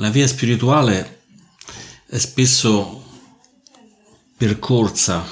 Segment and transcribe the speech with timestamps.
[0.00, 1.22] La via spirituale
[2.06, 3.04] è spesso
[4.36, 5.26] percorsa,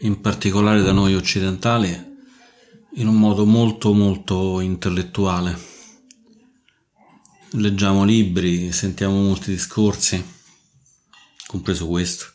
[0.00, 2.16] in particolare da noi occidentali,
[2.96, 5.58] in un modo molto molto intellettuale.
[7.52, 10.22] Leggiamo libri, sentiamo molti discorsi,
[11.46, 12.26] compreso questo.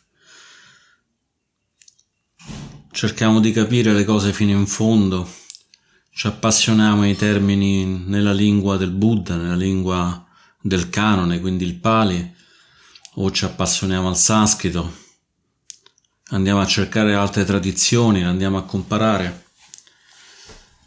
[2.90, 5.32] Cerchiamo di capire le cose fino in fondo,
[6.10, 10.23] ci appassioniamo ai termini nella lingua del Buddha, nella lingua
[10.66, 12.34] del canone, quindi il Pali,
[13.16, 14.96] o ci appassioniamo al sanscrito,
[16.28, 19.44] andiamo a cercare altre tradizioni, andiamo a comparare.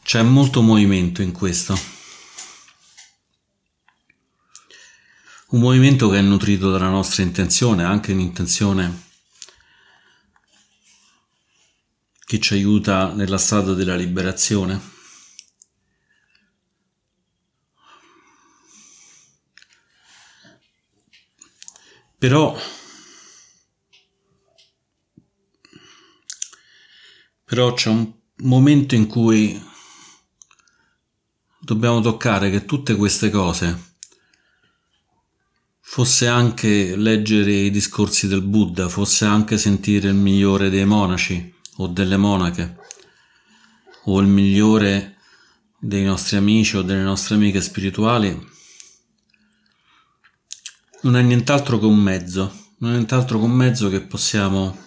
[0.01, 1.79] C'è molto movimento in questo.
[5.49, 9.03] Un movimento che è nutrito dalla nostra intenzione, anche un'intenzione
[12.25, 14.95] che ci aiuta nella strada della liberazione.
[22.19, 22.57] Però,
[27.43, 29.63] però c'è un momento in cui
[31.59, 33.95] dobbiamo toccare che tutte queste cose,
[35.79, 41.85] fosse anche leggere i discorsi del Buddha, fosse anche sentire il migliore dei monaci o
[41.85, 42.79] delle monache,
[44.05, 45.17] o il migliore
[45.79, 48.55] dei nostri amici o delle nostre amiche spirituali,
[51.01, 54.85] non è nient'altro che un mezzo, non è nient'altro che un mezzo che possiamo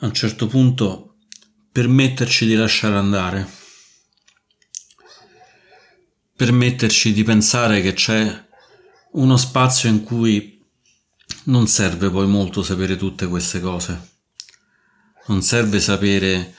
[0.00, 1.16] a un certo punto
[1.72, 3.48] permetterci di lasciare andare,
[6.36, 8.46] permetterci di pensare che c'è
[9.12, 10.64] uno spazio in cui
[11.44, 14.16] non serve poi molto sapere tutte queste cose,
[15.26, 16.54] non serve sapere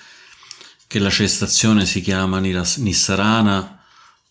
[0.88, 3.79] che la cestazione si chiama Nissarana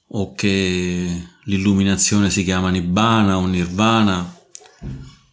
[0.09, 4.37] o che l'illuminazione si chiama Nibbana o Nirvana.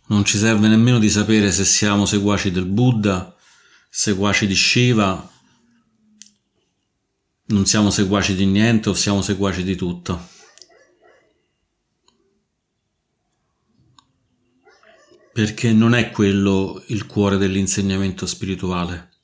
[0.08, 3.36] Non ci serve nemmeno di sapere se siamo seguaci del Buddha,
[3.89, 5.30] seguaci di Shiva,
[7.48, 10.30] non siamo seguaci di niente o siamo seguaci di tutto.
[15.32, 19.14] Perché non è quello il cuore dell'insegnamento spirituale.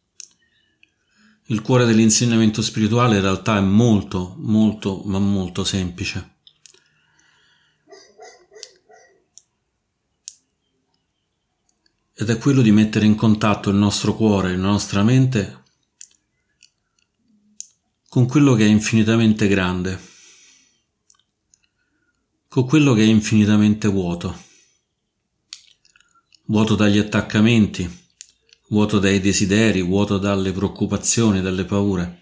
[1.51, 6.35] Il cuore dell'insegnamento spirituale in realtà è molto, molto, ma molto semplice.
[12.13, 15.63] Ed è quello di mettere in contatto il nostro cuore, la nostra mente
[18.07, 19.99] con quello che è infinitamente grande,
[22.47, 24.41] con quello che è infinitamente vuoto,
[26.45, 28.00] vuoto dagli attaccamenti,
[28.71, 32.19] vuoto dai desideri, vuoto dalle preoccupazioni, dalle paure.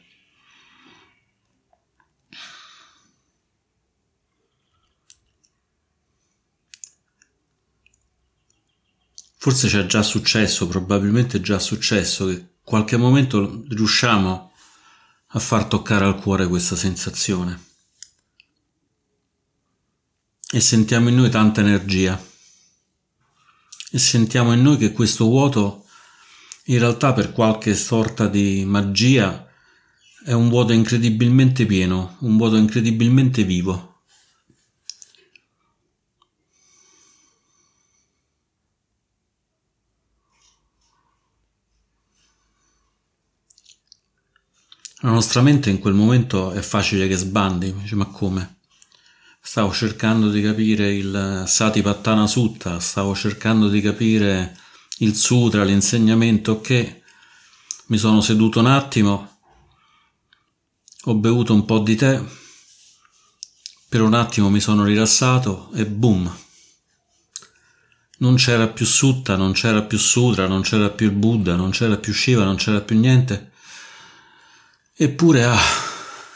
[9.37, 14.51] Forse ci è già successo, probabilmente è già successo che qualche momento riusciamo
[15.27, 17.67] a far toccare al cuore questa sensazione
[20.51, 22.21] e sentiamo in noi tanta energia
[23.91, 25.85] e sentiamo in noi che questo vuoto
[26.69, 29.47] in realtà per qualche sorta di magia
[30.23, 33.87] è un vuoto incredibilmente pieno, un vuoto incredibilmente vivo.
[45.01, 48.57] La nostra mente in quel momento è facile che sbandi, dice ma come?
[49.41, 54.55] Stavo cercando di capire il Satipattana Sutta, stavo cercando di capire
[54.99, 57.01] il sutra, l'insegnamento che
[57.87, 59.39] mi sono seduto un attimo,
[61.03, 62.21] ho bevuto un po' di tè,
[63.87, 66.37] per un attimo mi sono rilassato e boom.
[68.19, 71.95] Non c'era più sutta, non c'era più sutra, non c'era più il Buddha, non c'era
[71.95, 73.51] più Shiva, non c'era più niente.
[74.93, 75.57] Eppure, ah,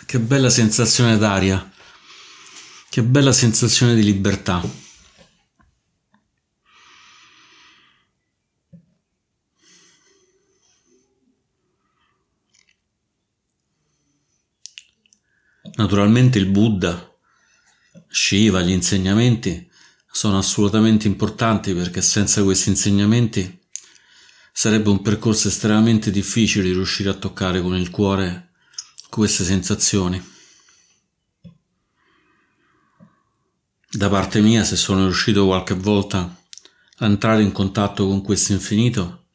[0.05, 1.69] che bella sensazione d'aria,
[2.89, 4.82] che bella sensazione di libertà.
[15.75, 17.11] Naturalmente il Buddha,
[18.07, 19.69] Shiva, gli insegnamenti
[20.11, 23.61] sono assolutamente importanti perché senza questi insegnamenti
[24.51, 28.51] sarebbe un percorso estremamente difficile riuscire a toccare con il cuore
[29.09, 30.23] queste sensazioni.
[33.89, 36.35] Da parte mia, se sono riuscito qualche volta
[36.97, 39.25] a entrare in contatto con questo infinito,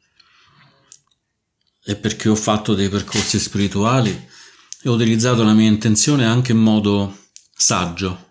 [1.83, 4.27] è perché ho fatto dei percorsi spirituali
[4.81, 8.27] e ho utilizzato la mia intenzione anche in modo saggio.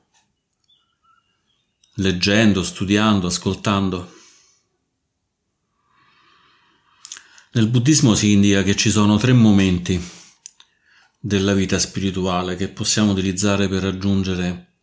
[1.99, 4.15] leggendo, studiando, ascoltando.
[7.53, 10.01] Nel buddismo si indica che ci sono tre momenti
[11.19, 14.77] della vita spirituale che possiamo utilizzare per raggiungere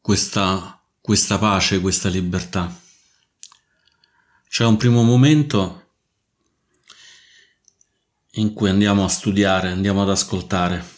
[0.00, 2.80] questa, questa pace, questa libertà.
[4.48, 5.87] C'è un primo momento
[8.38, 10.96] in cui andiamo a studiare, andiamo ad ascoltare,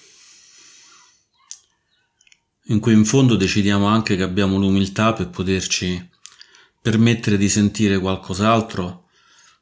[2.64, 6.08] in cui in fondo decidiamo anche che abbiamo l'umiltà per poterci
[6.82, 9.08] permettere di sentire qualcos'altro,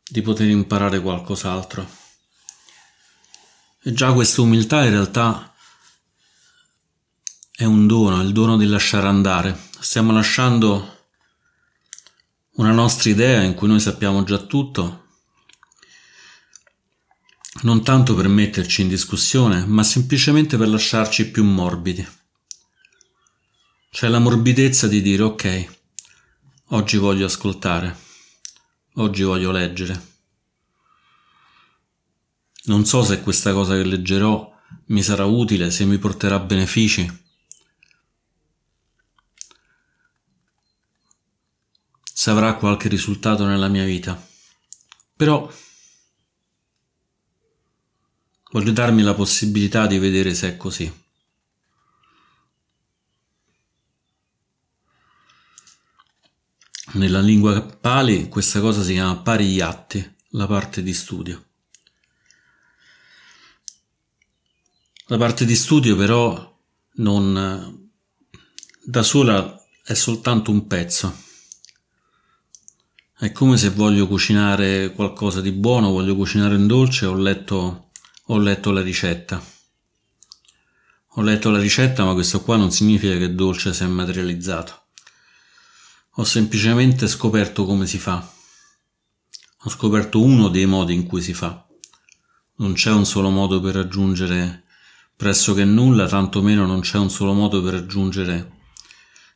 [0.09, 1.89] di poter imparare qualcos'altro.
[3.85, 5.55] E già questa umiltà in realtà
[7.53, 9.57] è un dono, il dono di lasciare andare.
[9.79, 10.97] Stiamo lasciando
[12.55, 15.07] una nostra idea in cui noi sappiamo già tutto
[17.63, 22.07] non tanto per metterci in discussione, ma semplicemente per lasciarci più morbidi.
[23.91, 25.69] C'è la morbidezza di dire ok,
[26.67, 27.97] oggi voglio ascoltare,
[28.95, 30.07] oggi voglio leggere.
[32.65, 34.55] Non so se questa cosa che leggerò
[34.87, 37.27] mi sarà utile, se mi porterà benefici.
[42.13, 44.23] Se avrà qualche risultato nella mia vita.
[45.17, 45.51] Però
[48.51, 51.07] Voglio darmi la possibilità di vedere se è così.
[56.95, 61.45] Nella lingua Pali questa cosa si chiama pariyatti, la parte di studio.
[65.09, 66.59] La parte di studio però
[66.95, 67.91] non
[68.83, 71.27] da sola è soltanto un pezzo.
[73.19, 77.88] È come se voglio cucinare qualcosa di buono, voglio cucinare un dolce, ho letto
[78.31, 79.43] ho letto la ricetta.
[81.13, 84.83] Ho letto la ricetta, ma questo qua non significa che il dolce si è materializzato.
[86.17, 88.31] Ho semplicemente scoperto come si fa.
[89.63, 91.67] Ho scoperto uno dei modi in cui si fa.
[92.57, 94.65] Non c'è un solo modo per raggiungere
[95.17, 98.57] pressoché nulla, tantomeno non c'è un solo modo per raggiungere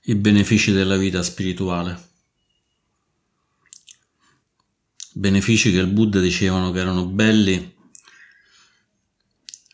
[0.05, 2.11] i benefici della vita spirituale.
[5.15, 7.81] Benefici che il Buddha dicevano che erano belli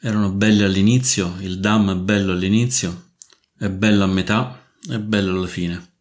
[0.00, 3.12] erano belli all'inizio, il Dhamma è bello all'inizio,
[3.56, 5.92] è bello a metà, è bello alla fine.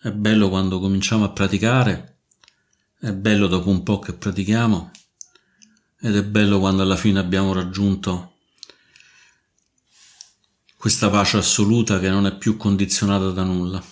[0.00, 2.20] È bello quando cominciamo a praticare,
[2.98, 4.90] è bello dopo un po' che pratichiamo
[6.00, 8.34] ed è bello quando alla fine abbiamo raggiunto
[10.76, 13.84] questa pace assoluta che non è più condizionata da nulla.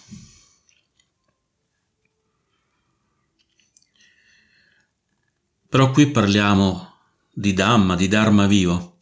[5.68, 6.94] Però qui parliamo
[7.32, 8.95] di Dhamma, di Dharma vivo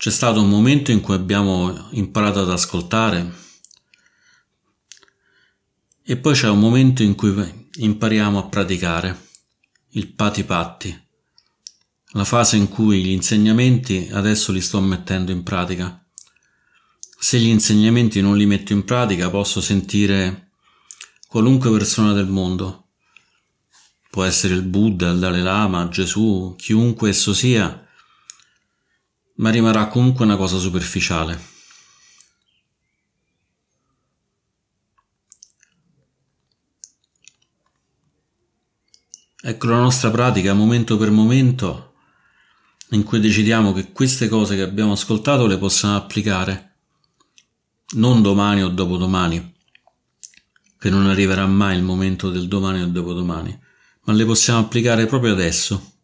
[0.00, 3.34] c'è stato un momento in cui abbiamo imparato ad ascoltare
[6.02, 9.26] e poi c'è un momento in cui impariamo a praticare,
[9.90, 10.98] il pati patti,
[12.12, 16.02] la fase in cui gli insegnamenti adesso li sto mettendo in pratica.
[17.18, 20.52] Se gli insegnamenti non li metto in pratica posso sentire
[21.28, 22.86] qualunque persona del mondo,
[24.08, 27.84] può essere il Buddha, il Dalai Lama, Gesù, chiunque esso sia,
[29.40, 31.48] ma rimarrà comunque una cosa superficiale.
[39.42, 41.94] Ecco la nostra pratica momento per momento
[42.90, 46.74] in cui decidiamo che queste cose che abbiamo ascoltato le possiamo applicare
[47.94, 49.54] non domani o dopodomani,
[50.78, 53.58] che non arriverà mai il momento del domani o dopodomani,
[54.02, 55.99] ma le possiamo applicare proprio adesso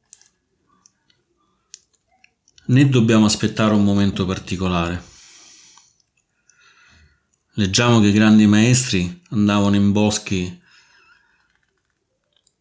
[2.66, 5.14] né dobbiamo aspettare un momento particolare.
[7.54, 10.60] Leggiamo che i grandi maestri andavano in boschi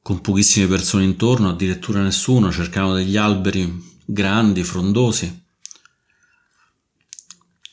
[0.02, 5.44] con pochissime persone intorno, addirittura nessuno, cercavano degli alberi grandi, frondosi,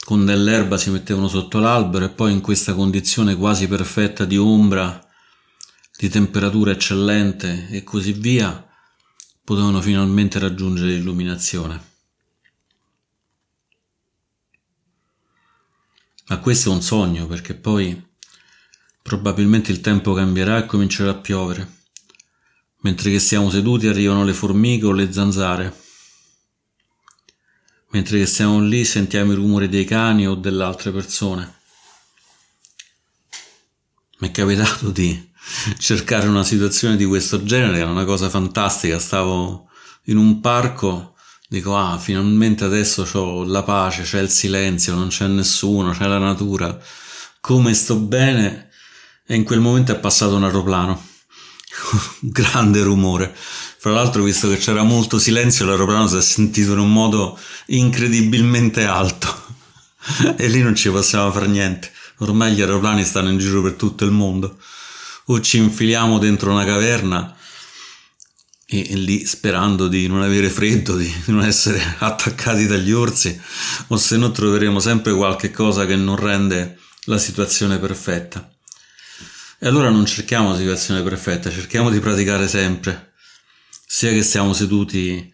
[0.05, 5.07] con dell'erba si mettevano sotto l'albero e poi in questa condizione quasi perfetta di ombra,
[5.97, 8.67] di temperatura eccellente e così via,
[9.45, 11.92] potevano finalmente raggiungere l'illuminazione.
[16.33, 18.03] Ma questo è un sogno perché poi
[19.03, 21.81] probabilmente il tempo cambierà e comincerà a piovere.
[22.81, 25.77] Mentre che siamo seduti arrivano le formiche o le zanzare.
[27.91, 31.55] Mentre che siamo lì sentiamo i rumori dei cani o delle altre persone.
[34.21, 35.33] Mi è capitato di
[35.77, 38.99] cercare una situazione di questo genere, era una cosa fantastica.
[38.99, 39.69] Stavo
[40.05, 41.15] in un parco
[41.53, 46.17] dico ah finalmente adesso ho la pace, c'è il silenzio, non c'è nessuno, c'è la
[46.17, 46.79] natura,
[47.41, 48.71] come sto bene
[49.27, 51.09] e in quel momento è passato un aeroplano.
[52.21, 53.35] Grande rumore.
[53.37, 58.85] Fra l'altro, visto che c'era molto silenzio, l'aeroplano si è sentito in un modo incredibilmente
[58.85, 59.29] alto
[60.37, 61.91] e lì non ci possiamo fare niente.
[62.19, 64.57] Ormai gli aeroplani stanno in giro per tutto il mondo.
[65.27, 67.37] O ci infiliamo dentro una caverna
[68.81, 73.39] e, lì sperando di non avere freddo, di non essere attaccati dagli orsi,
[73.89, 78.51] o se no troveremo sempre qualche cosa che non rende la situazione perfetta.
[79.59, 83.13] E allora non cerchiamo la situazione perfetta, cerchiamo di praticare sempre,
[83.87, 85.31] sia che siamo seduti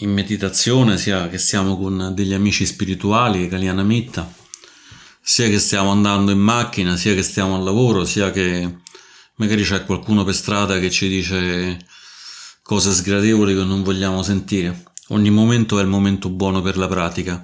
[0.00, 4.32] in meditazione, sia che siamo con degli amici spirituali, Kaliana Mitta,
[5.20, 8.78] sia che stiamo andando in macchina, sia che stiamo al lavoro, sia che
[9.36, 11.78] magari c'è qualcuno per strada che ci dice
[12.68, 14.84] cose sgradevoli che non vogliamo sentire.
[15.08, 17.40] Ogni momento è il momento buono per la pratica.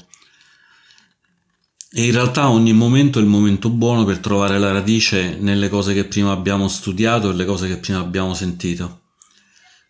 [1.90, 5.94] E in realtà ogni momento è il momento buono per trovare la radice nelle cose
[5.94, 9.04] che prima abbiamo studiato e le cose che prima abbiamo sentito.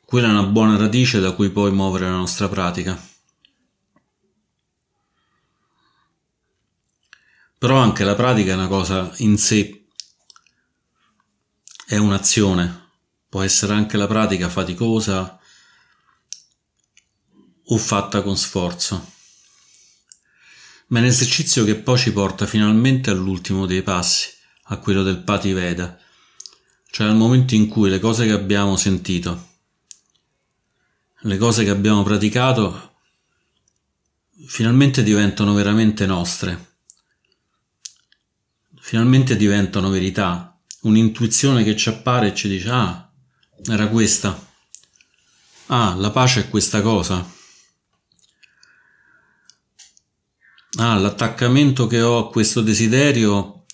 [0.04, 2.96] Quella è una buona radice da cui poi muovere la nostra pratica.
[7.58, 9.86] Però anche la pratica è una cosa in sé,
[11.86, 12.82] è un'azione
[13.34, 15.40] può essere anche la pratica faticosa
[17.64, 19.10] o fatta con sforzo,
[20.86, 24.28] ma è un esercizio che poi ci porta finalmente all'ultimo dei passi,
[24.66, 25.98] a quello del Pati Veda,
[26.92, 29.48] cioè al momento in cui le cose che abbiamo sentito,
[31.22, 32.98] le cose che abbiamo praticato,
[34.46, 36.76] finalmente diventano veramente nostre,
[38.78, 43.03] finalmente diventano verità, un'intuizione che ci appare e ci dice ah,
[43.66, 44.52] era questa.
[45.66, 47.26] Ah, la pace è questa cosa.
[50.76, 53.64] Ah, l'attaccamento che ho a questo desiderio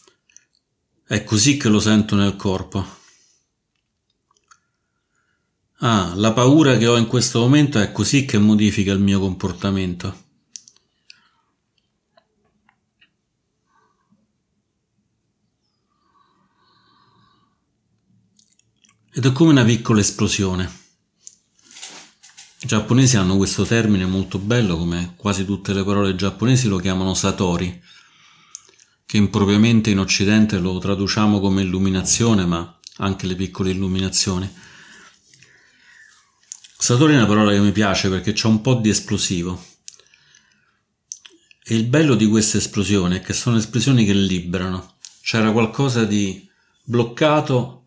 [1.06, 2.99] è così che lo sento nel corpo.
[5.78, 10.28] Ah, la paura che ho in questo momento è così che modifica il mio comportamento.
[19.12, 20.79] Ed è come una piccola esplosione.
[22.61, 27.14] I giapponesi hanno questo termine molto bello, come quasi tutte le parole giapponesi lo chiamano
[27.14, 27.83] satori,
[29.05, 34.49] che impropriamente in occidente lo traduciamo come illuminazione, ma anche le piccole illuminazioni.
[36.79, 39.67] Satori è una parola che mi piace perché c'è un po' di esplosivo.
[41.64, 44.99] E il bello di queste esplosioni è che sono esplosioni che liberano.
[45.21, 46.49] C'era qualcosa di
[46.85, 47.79] bloccato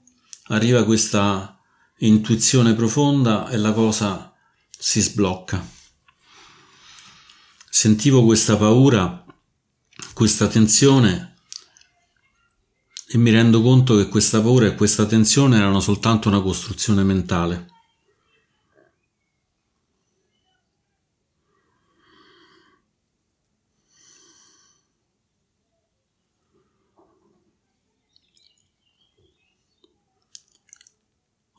[0.47, 1.57] arriva questa
[1.99, 4.33] intuizione profonda e la cosa
[4.77, 5.65] si sblocca.
[7.69, 9.25] Sentivo questa paura,
[10.13, 11.35] questa tensione
[13.07, 17.72] e mi rendo conto che questa paura e questa tensione erano soltanto una costruzione mentale.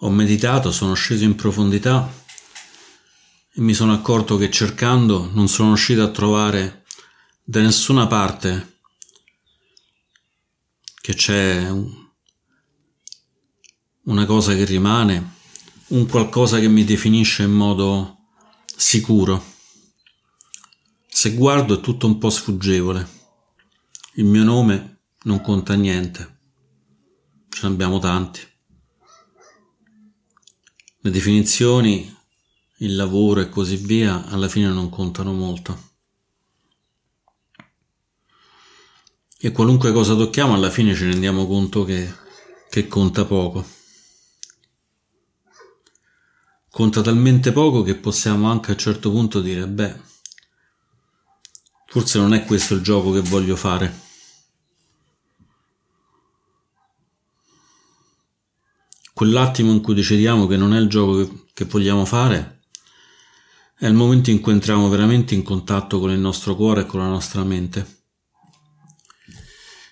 [0.05, 2.13] Ho meditato, sono sceso in profondità
[3.55, 6.85] e mi sono accorto che cercando non sono riuscito a trovare
[7.43, 8.81] da nessuna parte
[11.01, 11.71] che c'è
[14.03, 15.37] una cosa che rimane,
[15.89, 18.27] un qualcosa che mi definisce in modo
[18.77, 19.43] sicuro.
[21.09, 23.09] Se guardo è tutto un po' sfuggevole.
[24.17, 26.41] Il mio nome non conta niente.
[27.49, 28.53] Ce ne abbiamo tanti.
[31.05, 32.17] Le definizioni,
[32.79, 35.91] il lavoro e così via alla fine non contano molto.
[39.39, 42.11] E qualunque cosa tocchiamo alla fine ci rendiamo conto che,
[42.71, 43.67] che conta poco.
[46.71, 50.01] Conta talmente poco che possiamo anche a un certo punto dire, beh,
[51.87, 54.14] forse non è questo il gioco che voglio fare.
[59.15, 62.63] Quell'attimo in cui decidiamo che non è il gioco che, vogliamo fare,
[63.79, 67.01] è il momento in cui entriamo veramente in contatto con il nostro cuore e con
[67.01, 68.03] la nostra mente.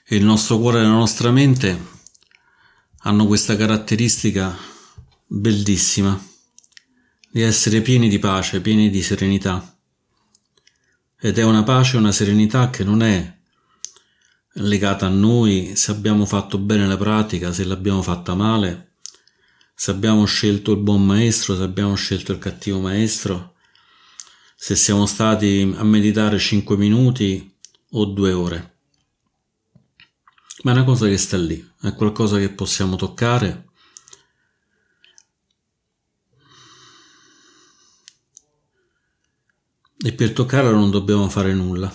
[0.04, 1.90] E il nostro cuore e la nostra mente
[3.04, 4.56] hanno questa caratteristica
[5.26, 6.20] bellissima
[7.30, 9.78] di essere pieni di pace, pieni di serenità.
[11.18, 13.38] Ed è una pace una serenità che non è
[14.54, 18.91] legata a noi se abbiamo fatto bene la pratica, se l'abbiamo fatta male,
[19.74, 23.54] se abbiamo scelto il buon maestro, se abbiamo scelto il cattivo maestro,
[24.56, 27.52] se siamo stati a meditare 5 minuti
[27.90, 28.70] o 2 ore.
[30.62, 33.70] ma è una cosa che sta lì, è qualcosa che possiamo toccare.
[40.04, 41.92] E per toccarla non dobbiamo fare nulla.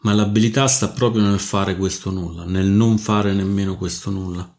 [0.00, 4.55] Ma l'abilità sta proprio nel fare questo nulla, nel non fare nemmeno questo nulla.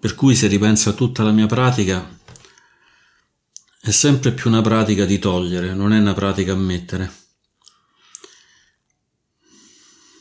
[0.00, 2.18] Per cui se ripenso a tutta la mia pratica,
[3.82, 7.12] è sempre più una pratica di togliere, non è una pratica a mettere.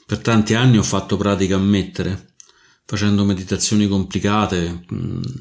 [0.06, 2.36] Per tanti anni ho fatto pratica a mettere,
[2.84, 4.86] facendo meditazioni complicate,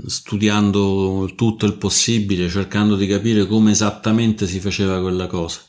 [0.06, 5.60] studiando tutto il possibile, cercando di capire come esattamente si faceva quella cosa.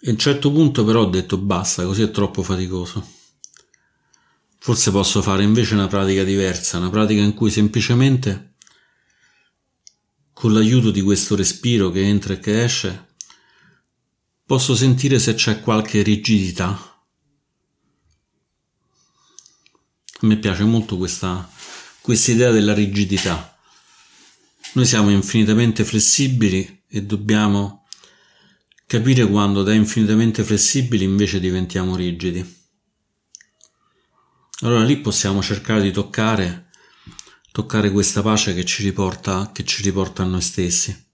[0.00, 3.17] E a un certo punto però ho detto basta, così è troppo faticoso.
[4.68, 8.56] Forse posso fare invece una pratica diversa, una pratica in cui semplicemente
[10.34, 13.06] con l'aiuto di questo respiro che entra e che esce
[14.44, 16.68] Posso sentire se c'è qualche rigidità.
[20.20, 21.50] A me piace molto questa,
[22.04, 23.58] idea della rigidità.
[24.74, 27.86] Noi siamo infinitamente flessibili e dobbiamo
[28.86, 32.57] capire quando da infinitamente flessibili invece diventiamo rigidi.
[34.62, 36.70] Allora lì possiamo cercare di toccare,
[37.52, 41.06] toccare questa pace che ci riporta, che ci riporta a noi stessi.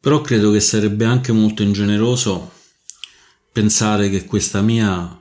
[0.00, 2.52] Però credo che sarebbe anche molto ingeneroso
[3.52, 5.20] pensare che questa mia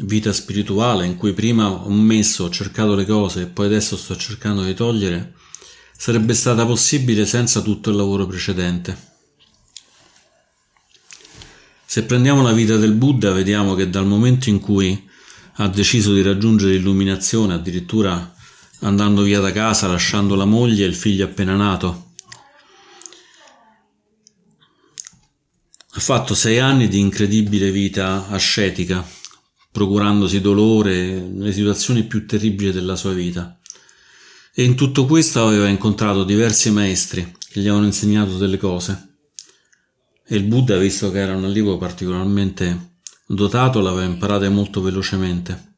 [0.00, 4.14] vita spirituale, in cui prima ho messo, ho cercato le cose e poi adesso sto
[4.16, 5.34] cercando di togliere,
[5.96, 9.07] sarebbe stata possibile senza tutto il lavoro precedente.
[11.90, 15.08] Se prendiamo la vita del Buddha, vediamo che dal momento in cui
[15.54, 18.34] ha deciso di raggiungere l'illuminazione, addirittura
[18.80, 22.12] andando via da casa, lasciando la moglie e il figlio appena nato,
[25.92, 29.02] Ha fatto sei anni di incredibile vita ascetica,
[29.72, 33.58] procurandosi dolore nelle situazioni più terribili della sua vita.
[34.54, 39.07] E in tutto questo aveva incontrato diversi maestri che gli avevano insegnato delle cose.
[40.30, 45.76] E il Buddha, visto che era un allievo particolarmente dotato, l'aveva imparate molto velocemente.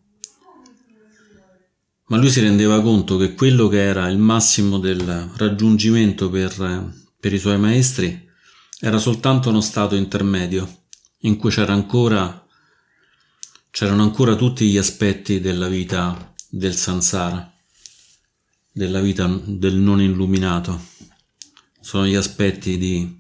[2.06, 7.32] Ma lui si rendeva conto che quello che era il massimo del raggiungimento per, per
[7.32, 8.28] i suoi maestri
[8.80, 10.86] era soltanto uno stato intermedio,
[11.18, 12.44] in cui c'era ancora,
[13.70, 17.52] c'erano ancora tutti gli aspetti della vita del sansara,
[18.72, 20.86] della vita del non illuminato.
[21.80, 23.19] Sono gli aspetti di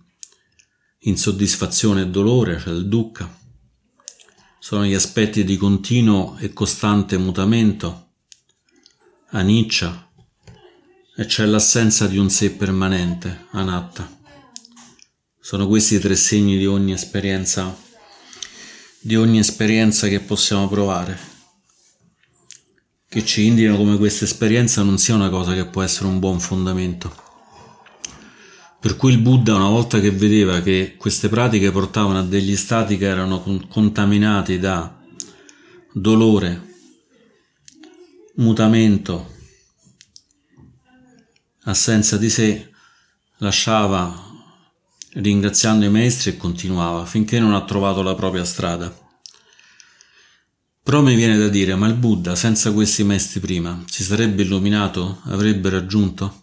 [1.00, 3.38] insoddisfazione e dolore, cioè il dukkha.
[4.58, 8.08] Sono gli aspetti di continuo e costante mutamento,
[9.30, 10.10] aniccia,
[11.16, 14.18] e c'è l'assenza di un sé permanente, anatta.
[15.40, 17.74] Sono questi i tre segni di ogni esperienza,
[19.00, 21.18] di ogni esperienza che possiamo provare,
[23.08, 26.38] che ci indicano come questa esperienza non sia una cosa che può essere un buon
[26.38, 27.29] fondamento.
[28.80, 32.96] Per cui il Buddha, una volta che vedeva che queste pratiche portavano a degli stati
[32.96, 34.98] che erano contaminati da
[35.92, 36.68] dolore,
[38.36, 39.34] mutamento,
[41.64, 42.70] assenza di sé,
[43.38, 44.28] lasciava
[45.12, 48.96] ringraziando i maestri e continuava finché non ha trovato la propria strada.
[50.82, 55.20] Però mi viene da dire, ma il Buddha senza questi maestri prima si sarebbe illuminato?
[55.24, 56.39] Avrebbe raggiunto?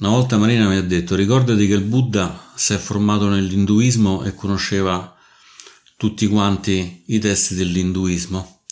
[0.00, 4.34] Una volta Marina mi ha detto, ricordati che il Buddha si è formato nell'induismo e
[4.34, 5.16] conosceva
[5.96, 8.62] tutti quanti i testi dell'induismo.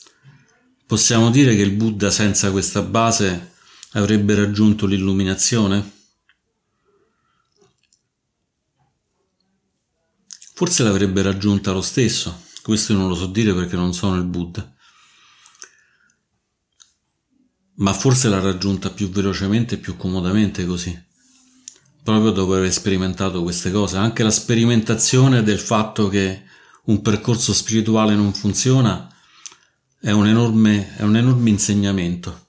[0.85, 3.53] Possiamo dire che il Buddha senza questa base
[3.93, 6.01] avrebbe raggiunto l'illuminazione?
[10.55, 14.75] Forse l'avrebbe raggiunta lo stesso, questo non lo so dire perché non sono il Buddha.
[17.77, 21.11] Ma forse l'ha raggiunta più velocemente e più comodamente così,
[22.03, 23.97] proprio dopo aver sperimentato queste cose.
[23.97, 26.43] Anche la sperimentazione del fatto che
[26.85, 29.09] un percorso spirituale non funziona
[30.01, 32.49] è un enorme, è un enorme insegnamento,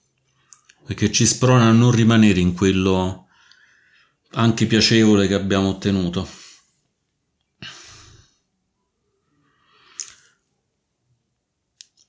[0.85, 3.27] perché ci sprona a non rimanere in quello
[4.31, 6.27] anche piacevole che abbiamo ottenuto.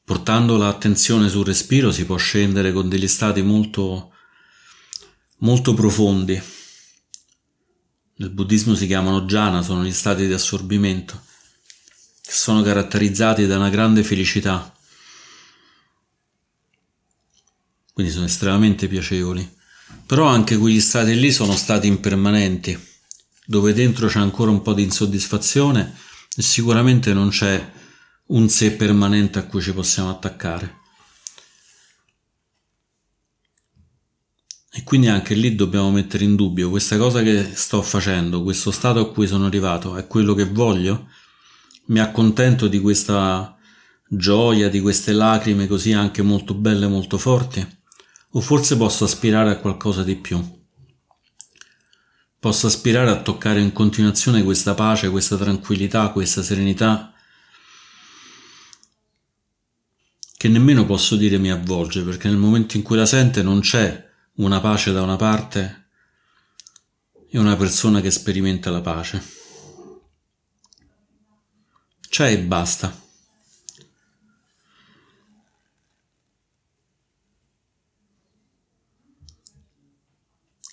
[0.06, 4.12] Portando l'attenzione sul respiro si può scendere con degli stati molto,
[5.38, 6.40] molto profondi.
[8.16, 11.20] Nel buddismo si chiamano jhana, sono gli stati di assorbimento,
[12.22, 14.74] che sono caratterizzati da una grande felicità.
[17.94, 19.48] quindi sono estremamente piacevoli.
[20.04, 22.76] Però anche quegli stati lì sono stati impermanenti,
[23.46, 25.94] dove dentro c'è ancora un po' di insoddisfazione
[26.36, 27.72] e sicuramente non c'è
[28.26, 30.82] un sé permanente a cui ci possiamo attaccare.
[34.76, 38.98] E quindi anche lì dobbiamo mettere in dubbio questa cosa che sto facendo, questo stato
[38.98, 41.08] a cui sono arrivato, è quello che voglio?
[41.86, 43.56] Mi accontento di questa
[44.08, 47.64] gioia, di queste lacrime così anche molto belle, molto forti?
[48.30, 50.42] O forse posso aspirare a qualcosa di più?
[52.40, 57.14] Posso aspirare a toccare in continuazione questa pace, questa tranquillità, questa serenità
[60.36, 64.10] che nemmeno posso dire mi avvolge, perché nel momento in cui la sente non c'è
[64.36, 65.88] una pace da una parte
[67.28, 69.22] e una persona che sperimenta la pace.
[72.08, 73.02] C'è e basta.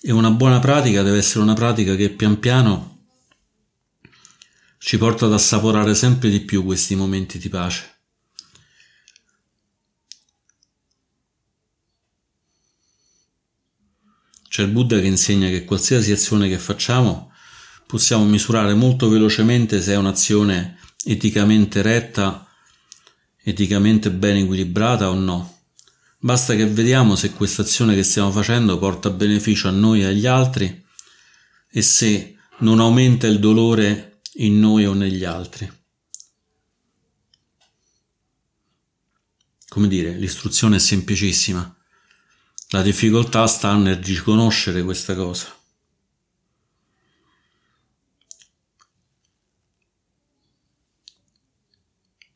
[0.04, 2.92] E una buona pratica deve essere una pratica che pian piano
[4.78, 7.91] ci porta ad assaporare sempre di più questi momenti di pace.
[14.52, 17.32] C'è il Buddha che insegna che qualsiasi azione che facciamo
[17.86, 22.46] possiamo misurare molto velocemente se è un'azione eticamente retta,
[23.42, 25.60] eticamente ben equilibrata o no.
[26.18, 30.26] Basta che vediamo se questa azione che stiamo facendo porta beneficio a noi e agli
[30.26, 30.84] altri
[31.70, 35.66] e se non aumenta il dolore in noi o negli altri.
[39.66, 41.74] Come dire, l'istruzione è semplicissima.
[42.74, 45.54] La difficoltà sta nel riconoscere questa cosa.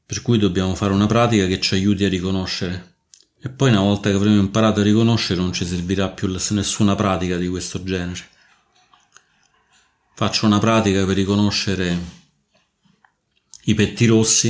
[0.05, 2.97] Per cui dobbiamo fare una pratica che ci aiuti a riconoscere
[3.41, 7.39] e poi una volta che avremo imparato a riconoscere non ci servirà più nessuna pratica
[7.39, 8.29] di questo genere.
[10.15, 11.99] Faccio una pratica per riconoscere
[13.65, 14.49] i petti rossi.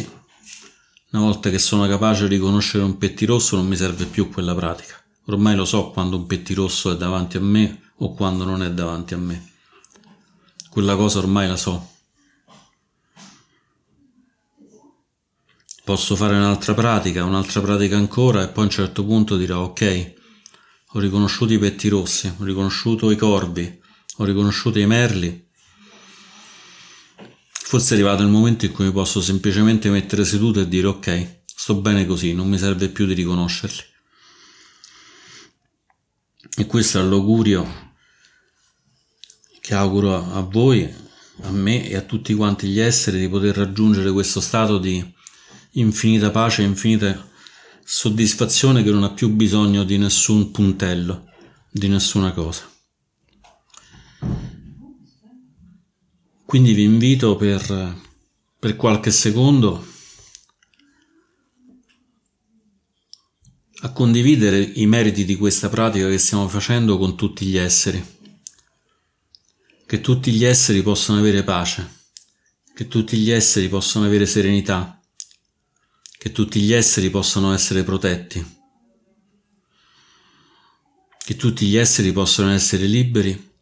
[1.12, 5.01] Una volta che sono capace di riconoscere un pettirosso non mi serve più quella pratica.
[5.27, 9.15] Ormai lo so quando un pettirosso è davanti a me o quando non è davanti
[9.15, 9.53] a me.
[10.71, 11.95] Quella cosa ormai la so.
[15.83, 20.15] Posso fare un'altra pratica, un'altra pratica ancora e poi a un certo punto dirò ok,
[20.93, 23.81] ho riconosciuto i petti rossi, ho riconosciuto i corvi,
[24.19, 25.49] ho riconosciuto i merli.
[27.51, 31.41] Forse è arrivato il momento in cui mi posso semplicemente mettere seduto e dire ok,
[31.45, 33.95] sto bene così, non mi serve più di riconoscerli.
[36.59, 37.85] E questo è l'augurio
[39.61, 40.90] che auguro a voi,
[41.42, 45.05] a me e a tutti quanti gli esseri di poter raggiungere questo stato di
[45.73, 47.29] infinita pace, infinita
[47.85, 51.27] soddisfazione che non ha più bisogno di nessun puntello,
[51.71, 52.62] di nessuna cosa.
[56.47, 58.01] Quindi vi invito per,
[58.59, 59.85] per qualche secondo
[63.87, 68.05] a condividere i meriti di questa pratica che stiamo facendo con tutti gli esseri.
[69.87, 71.88] Che tutti gli esseri possano avere pace,
[72.75, 75.01] che tutti gli esseri possano avere serenità,
[76.18, 78.44] che tutti gli esseri possano essere protetti,
[81.25, 83.55] che tutti gli esseri possano essere liberi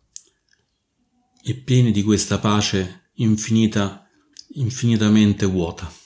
[1.42, 4.08] e pieni di questa pace infinita,
[4.54, 6.02] infinitamente vuota.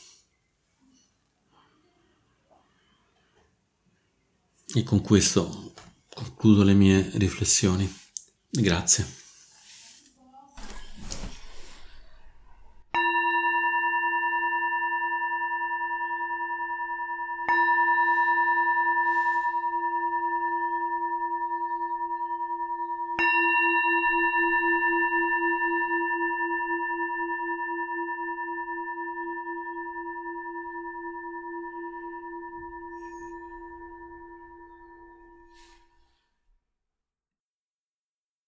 [4.74, 5.72] E con questo
[6.14, 7.90] concludo le mie riflessioni.
[8.50, 9.17] Grazie.